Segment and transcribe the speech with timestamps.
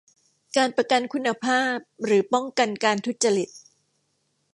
[0.57, 3.49] การประกันคุณภาพหรือการป้องกันการทุจริต